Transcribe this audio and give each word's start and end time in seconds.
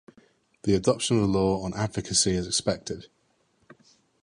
The 0.63 0.73
adoption 0.73 1.17
of 1.17 1.21
the 1.21 1.27
law 1.27 1.61
"On 1.61 1.75
Advocacy" 1.75 2.31
is 2.31 2.47
expected. 2.47 3.05